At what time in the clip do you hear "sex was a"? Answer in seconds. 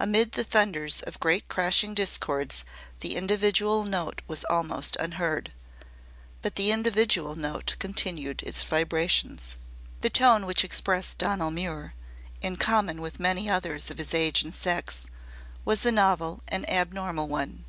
14.52-15.92